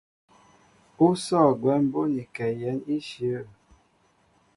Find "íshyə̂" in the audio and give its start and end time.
2.95-3.41